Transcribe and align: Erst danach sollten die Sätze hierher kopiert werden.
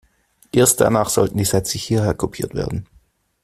Erst 0.51 0.81
danach 0.81 1.09
sollten 1.09 1.37
die 1.37 1.45
Sätze 1.45 1.77
hierher 1.77 2.15
kopiert 2.15 2.55
werden. 2.55 2.89